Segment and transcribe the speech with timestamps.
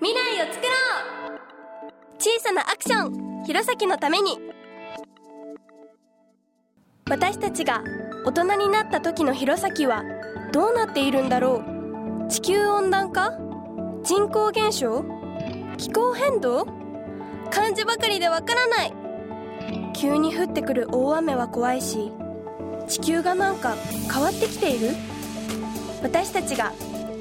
[0.00, 0.70] 未来を作ろ
[1.32, 1.32] う!
[2.18, 3.44] 小さなアクション!
[3.44, 4.38] 弘前のために!
[7.08, 7.82] 私たちが
[8.24, 10.02] 大人になった時の弘前は
[10.52, 11.62] どうなっているんだろ
[12.26, 12.28] う?
[12.30, 13.32] 地球温暖化?
[14.02, 15.04] 人口減少?
[15.78, 16.66] 気候変動?
[17.50, 18.92] 漢字ばかりでわからない!
[19.94, 22.12] 急に降ってくる大雨は怖いし
[22.88, 23.74] 地球がなんか
[24.12, 24.90] 変わってきている?
[26.02, 26.72] 私たちが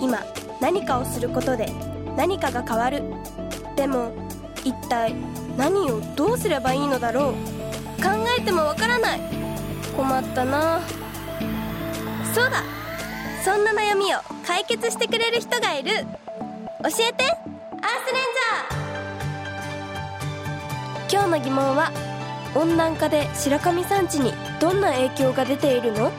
[0.00, 0.18] 今
[0.60, 1.66] 何かをすることで
[2.16, 3.02] 何かが変わる。
[3.76, 4.12] でも
[4.64, 5.14] 一体
[5.56, 7.32] 何をどうすればいいのだろう。
[8.02, 9.20] 考えてもわからない。
[9.96, 10.80] 困ったな。
[12.34, 12.62] そうだ。
[13.44, 15.90] そんな悩みを解決してくれる人がいる。
[15.90, 17.24] 教えて。
[17.84, 21.12] アースレンジャー。
[21.12, 21.90] 今日の疑問は
[22.54, 26.12] 温暖化で白神山地にどんな影響が出ているの？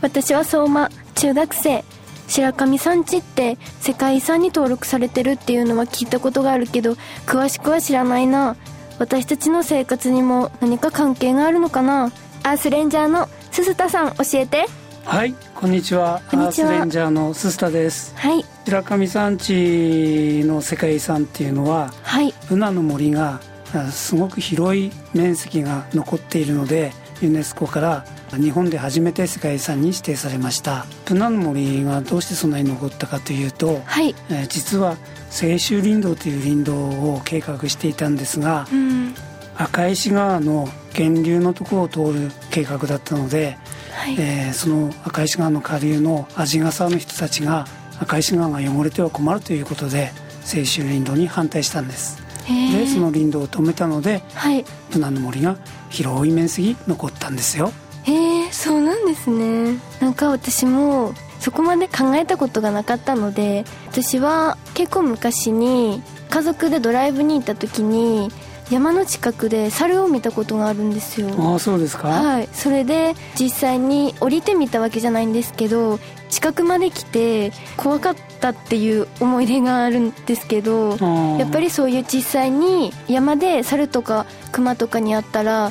[0.00, 1.84] 私は相馬中学生。
[2.30, 6.92] 白神山地って世界遺産に登録されてるっていうのは聞いたことがあるけど
[7.26, 8.56] 詳しくは知らないな。
[8.98, 12.12] 私たちの生活にも何か関係があるのかな。
[12.42, 14.66] アースレンジャーの鈴田さん教えて。
[15.04, 16.20] はいこんにちは。
[16.30, 16.68] こんにちは。
[16.68, 18.14] アースレンジャーの鈴田です。
[18.16, 18.44] はい。
[18.64, 22.32] 白神山地の世界遺産っていうのははい。
[22.48, 23.40] ブナの森が
[23.74, 30.86] あすごく広い面積が残っているのでユネスコから日本で初めて世界遺産に指定されました。
[31.04, 34.14] ブナの森がどうしてそんなに残ったかというと、はい。
[34.30, 34.96] えー実は
[35.30, 39.14] 清州林道という林道を計画していたんですがうん。
[39.56, 43.58] 赤石川の源流のところを通る計画だったので、
[43.92, 47.66] はい、えーその赤石川の下流の鰺ヶ沢の人たちが
[48.00, 50.10] 赤石川が汚れては困るということで
[50.46, 54.64] 清州林道に反対したんですでその林道を止めたのではい。
[54.90, 55.56] ブナの森が
[55.88, 57.72] 広い面積残ったんですよ。
[58.04, 59.78] へえそうなんですね。
[60.00, 68.30] なんか私もそこまで考えたことがなかったので私は結構昔に家族でドライブに行った時に
[68.70, 71.30] 山の近くで猿を見たことがあるんですよ。
[71.38, 72.48] ああそうですか、はい。
[72.52, 75.98] それで実際に降りてみたわけじゃないんですけど
[76.28, 80.96] 近くまで来て怖かったっていう思い出があるんですけど
[81.38, 85.70] やっぱりそういう実際に山で猿とか熊とかに会ったら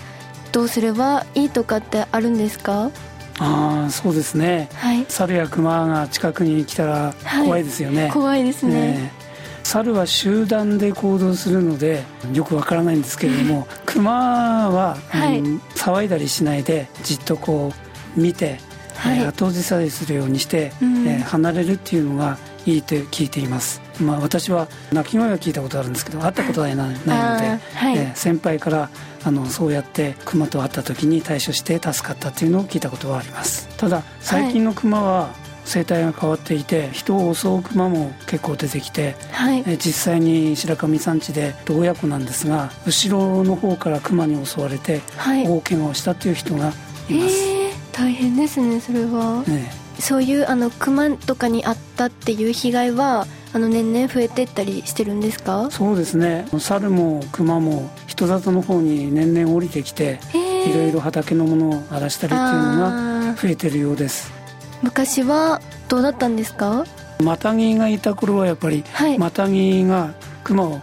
[0.51, 2.91] どうすればいいとかってあるんですか？
[3.41, 4.67] ああそうですね。
[4.75, 5.05] はい。
[5.07, 7.45] 猿や熊が近くに来たらはい。
[7.45, 8.73] 怖いですよね、怖いですね。
[8.73, 9.19] ねえ。
[9.63, 12.03] 猿は集団で行動するので
[12.33, 14.11] よくわからないんですけれども 熊
[14.69, 15.39] は、はい。
[15.39, 17.71] うん騒いだりしないでじっとこ
[18.17, 18.59] う見て、
[18.95, 19.19] はい。
[19.19, 21.07] えー後押しさえするようにして、うん。
[21.07, 22.37] えー離れるっていうのが
[22.69, 27.97] いいと聞いています、まあ、私は鳴き声は聞いたことあるんですけど会ったことはないないので、はい。
[27.97, 28.89] えー先輩から
[29.23, 33.67] あのそうやって熊と会った時に対処して助かったっていうのを聞いたことはあります。
[33.77, 35.33] ただ最近の熊は
[35.65, 39.59] 生態が変わっていて人を襲う熊も結構出てきてはい。
[39.59, 45.47] えー実際に白神山地で親子なんですが後ろの方から熊に襲われてはい。
[45.47, 49.43] 大怪我をしたという人がいます、えー、大変ですねそれは。
[49.47, 55.69] ねそういうあの熊とかにあったっていう被害はあの年々増えてったりしてるんですか？
[55.71, 56.47] そうですね。
[56.59, 64.31] 猿も熊も人里の方に年々降りてきていろいろ畑のものを荒らしたりっていうのが増えてるようです。
[64.81, 66.85] 昔はどうだったんですか？
[67.21, 69.17] マタギがいた頃はやっぱり、はい。
[69.17, 70.79] マタギが熊を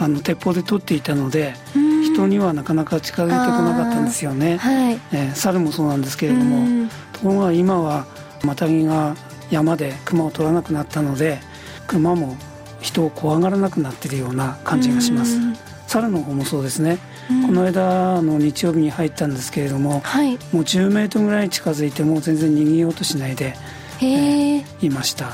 [0.00, 1.88] あの鉄砲で取っていたのでうん。
[2.02, 5.00] 人にはなかなか近づいてこなかったんですよね、はい。
[5.12, 6.88] えー猿もそうなんですけれども、うん。
[7.12, 8.06] ところが今は
[8.42, 9.16] マタギが
[9.50, 11.38] 山で熊を取らなくなったので
[11.86, 12.36] 熊も
[12.80, 15.36] 人を怖がらなくなってるような感じがします。
[15.36, 15.56] うん。
[15.86, 16.98] 猿の方もそうですね、
[17.30, 17.46] うん。
[17.46, 20.32] この間あの日曜日に入ったんですけれどもはい。
[20.32, 23.54] もう10メートルぐらい近づいても全然逃げようとしないで
[23.98, 25.32] へえいました。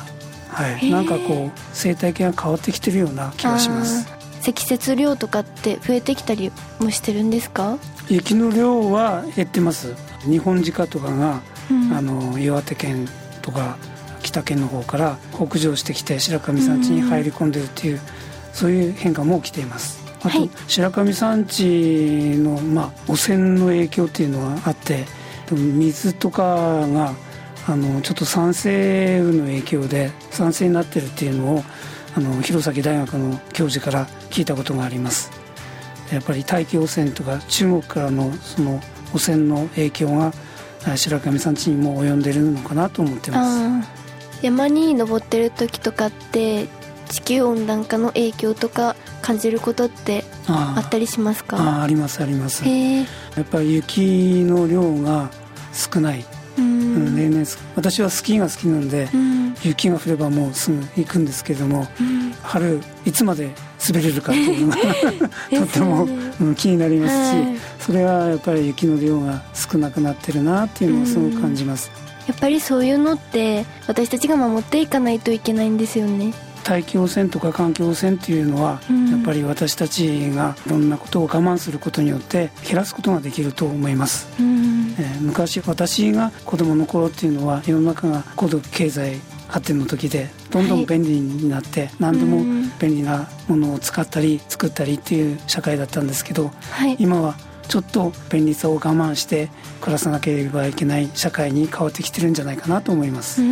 [0.49, 0.91] はい。
[0.91, 4.09] なんかこう生態系が変わってきてるような気がします。
[4.41, 7.79] 積雪量とかって増えてきたりもしてるんですか、
[8.09, 9.95] 雪の量は減ってます。
[10.21, 11.54] 日本鹿とかがうん
[11.93, 13.09] あの岩手県
[13.43, 13.77] とか
[14.23, 18.01] 北県の方から北上してきて白神山地に入り込んでるっていう、
[18.53, 20.03] そういう変化も起きています。
[20.21, 20.51] あと、はい。
[20.67, 25.05] 白神山地の、まあ、汚染の影響っていうのはあって
[25.53, 27.15] 水とかが
[27.67, 31.63] あのちょっと酸性雨の影響で酸性になってるっていうのを
[32.17, 35.31] あの弘前大学の教授から聞いたことがあります。
[36.13, 38.81] やっぱり大気汚染とか中国からのその
[39.15, 40.33] 汚染の影響があ
[40.97, 43.89] 白神山地にも及んでいるのかなと思ってます。
[44.43, 46.67] 山に登ってる時とかって
[47.09, 51.57] 地球温暖化の影響とか感じることってああったりしますあか？
[51.79, 52.63] あありますあります。
[52.69, 53.05] や
[53.41, 55.31] っぱり雪の量が
[55.73, 56.21] 少ない、
[56.59, 57.15] ううん。
[57.15, 59.55] ん例年す私はスキーが好きなのでうん。
[59.63, 63.51] 雪が降ればもうすぐ行くんですけども、うん、春いつまで
[63.89, 64.77] 滑れるかっていうのが
[65.59, 66.05] とっても、
[66.41, 71.91] うん、気になりますし、はい、それはやっぱり雪の量が少なくなってるなっていうのをすごく感じます、
[72.27, 76.33] やっぱりそういうのって私たちが守っていかないといけないんですよね。
[76.65, 97.37] 大気汚染とか環境汚染っていうのは、うん、やっぱり私たちがいろんなことを我慢することによって減らすことができると思います、うん、えー、昔私が子供の頃っていうのは世の中が高度経済発展の時でどんどん便利になって、はい、何でも便利なものを使ったり作ったりっていう社会だったんですけど、はい、今は
[97.69, 99.49] ちょっと便利さを我慢して
[99.81, 103.43] 暮らさなければいけない社会に変わってきてるんじゃないかなと思います、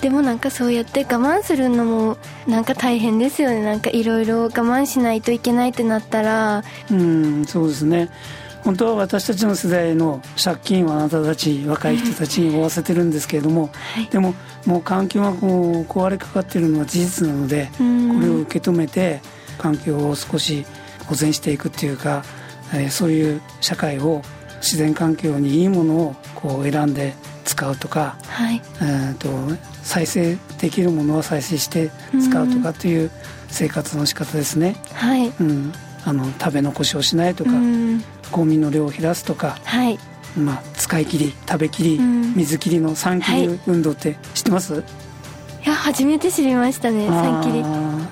[0.00, 3.62] でもなんかそうやって我慢するのもなんか大変ですよね。
[3.62, 6.62] なんかいろいろ我慢しないといけないってなったら。
[6.90, 8.10] うんそうですね
[8.64, 14.34] 本当は私たちの世代の借金はあなたたち若い人たちに負わせてるんですけれども、はい、でも
[14.64, 17.82] もう環境がこう壊れかかっているのは事実なのでこ
[18.20, 19.20] れを受け止めて
[19.58, 20.64] 環境を少し
[21.06, 22.24] 保全していくっていうか
[22.72, 24.22] えー、そういう社会を
[24.56, 27.14] 自然環境にいいものをこう選んで
[27.44, 29.28] 使うとか、はい、えーと、
[29.82, 33.10] 再生できるものは再生して使うとかっていう
[33.48, 35.28] 生活の仕方ですね、はい。
[35.28, 35.72] うん、
[36.04, 37.50] あの食べ残しをしないとか、
[38.34, 39.98] ゴミの量を減らすとか、はい。
[40.36, 42.00] まあ、使い切り食べきり、
[42.34, 44.82] 水切りの3切り運動って知ってます、
[45.64, 47.08] いや初めて知りましたね。
[47.08, 47.64] 3切り。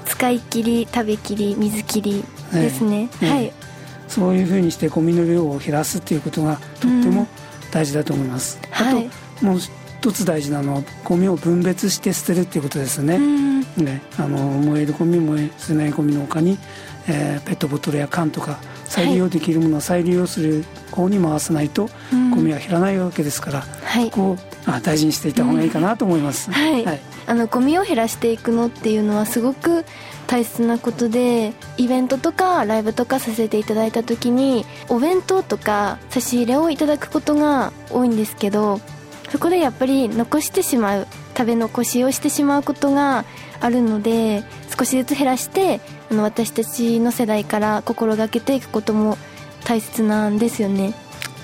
[0.07, 3.53] 使い切り食べきり水切りですね、ねはい。
[4.07, 7.27] そういうふうにしてゴミの量を減らすっていうことがとっても
[7.73, 9.11] 大事だと思います、うん、あと、はい、
[9.43, 13.17] もう一つ大事なのはゴミを分別して捨てるっていうことですね。
[13.17, 16.59] うん、ねあの燃えるゴミ燃え捨てないゴミのほかに、
[17.09, 18.61] えー、ペットボトルや缶とか
[18.93, 24.37] 再利用できるものは再利用する方に回さないと、ゴミは減らないわけですから、はい、こ
[24.67, 29.87] うあ大事にしていった方がいいかなと思います、はい、はい、あのゴミを減らしていくのっていうのはすごく
[30.27, 38.79] 大切なことでイベントとかライブとかさせていただいた時にお弁当とか差し入れをいただくことが多いんですけど
[39.31, 43.25] そこでやっぱり残してしまう食べ残しをしてしまうことが
[43.61, 44.45] あるので
[44.77, 45.81] 少しずつ減らして
[46.13, 49.17] あの私たちの世代から心がけていくことも
[49.65, 50.93] 大切なんですよね。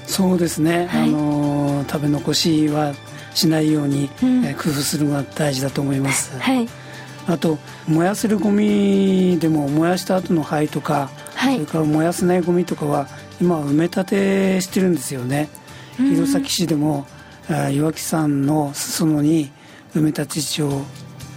[0.07, 2.93] そうですね、はい、あの食べ残しは
[3.35, 6.69] しないように、うん、え工夫するのが大事だと思います、はい。
[7.27, 7.57] あと
[7.87, 13.09] 燃やせるゴミでも燃やした後の灰とか、はい、それから燃やせないゴミとかは
[13.41, 15.49] 今は埋め立てしてるんですよね。
[15.97, 17.07] 弘前市でも
[17.73, 19.51] 岩木山の裾野に
[19.95, 20.83] 埋め立て地を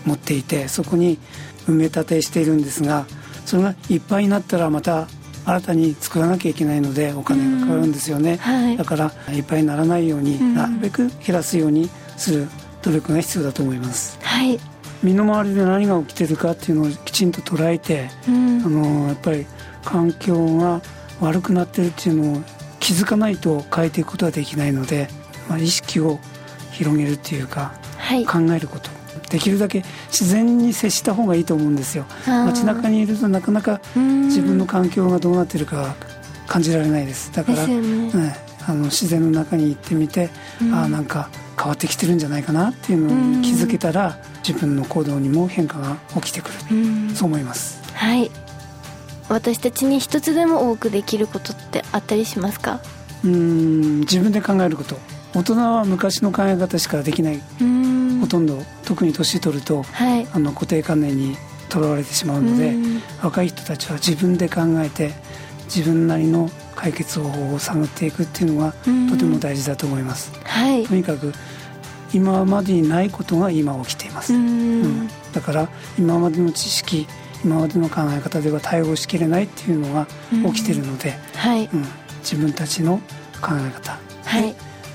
[0.06, 1.18] 持っていてそこに
[1.66, 3.06] 埋め立てしているんですが
[3.46, 5.08] それがいっぱいになったらまた
[5.46, 12.48] 新たに作らなきゃいけないのでお金がかかるんですよね、はい、だからいっぱいにならないようになるべく減らすようにする
[12.84, 14.20] 努力が必要だと思います。
[14.22, 14.60] はい。
[15.04, 19.48] 身の回りで何が起きてるかっていうのをきちんと捉えて、うん、あのやっぱり
[19.84, 20.82] 環境が
[21.20, 22.44] 悪くなってるっていうのを
[22.80, 25.08] 気づかないと変えていくことはできないので、
[25.50, 26.20] まあ、意識を
[26.72, 28.90] 広げるっていうか、はい、考えること
[29.32, 32.06] できるだけ自然に接した方がいいと思うんですよ。
[32.28, 35.96] 街中にいるとなかなか自分の環境がどうなってるか
[36.48, 37.32] 感じられないです。
[37.34, 38.12] だから、ね、うん、
[38.68, 40.30] あの自然の中に行ってみて、
[40.62, 44.18] うん、ああなんか変わってきてるんじゃないかなっていうのに気づけたら、
[44.48, 46.54] 自分の行動にも変化が起きてくる、
[47.16, 47.80] そう思います。
[47.94, 48.30] はい。
[49.30, 52.82] 私たちに一つでも多くできることってあったりしますか？
[53.24, 54.98] うん自分で考えること。
[55.34, 57.42] 大人は昔の考え方しかできない
[58.22, 61.36] ほとんど特に年取ると、はい、あの固定観念に
[61.70, 62.76] とらわれてしまうので
[63.24, 65.12] 若い人たちは自分で考えて
[65.66, 68.74] 自分なりの解決方法を探っていくっていうのが
[69.10, 71.34] とても大事だと思います、はい、とにかく
[72.14, 77.08] 今までにないことが今起きています、うん、だから今までの知識
[77.44, 80.08] 今までの考え方では対応しきれないっていうのが
[80.54, 81.86] 起きてるので、はい、うん、
[82.20, 82.98] 自分たちの
[83.42, 84.54] 考え方はい、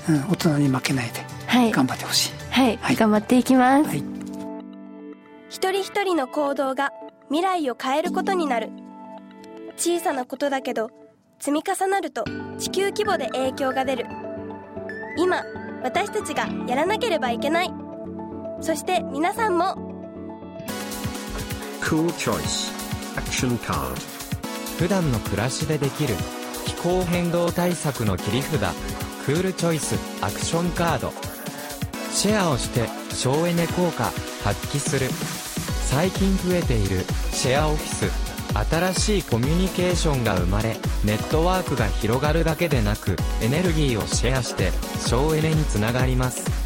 [0.09, 1.25] うん、大人に負けないで
[1.71, 4.03] 頑張ってほしい、はい、はい、頑張っていきます、はい、
[5.47, 6.91] 一人一人の行動が
[7.27, 8.71] 未来を変えることになる。
[9.75, 10.89] 小さなことだけど
[11.37, 12.23] 積み重なると
[12.57, 14.07] 地球規模で影響が出る。
[15.19, 15.43] 今
[15.83, 17.71] 私たちがやらなければいけない。
[18.61, 19.75] そして皆さんも。
[21.83, 22.73] Cool Choice.
[23.17, 23.93] Action Card.
[24.79, 26.15] 普段の暮らしでできる
[26.65, 28.59] 気候変動対策の切り札。
[29.27, 31.36] クールチョイスアクションカード
[32.17, 34.05] シェアをして省エネ効果
[34.43, 35.07] 発揮する。
[35.85, 38.27] 最近増えているシェアオフィス。
[38.71, 44.71] 新しいコミュニケーションが生まれネットワークが広がるだけでなくエネルギーをシェアして
[45.07, 46.56] 省エネにつながります。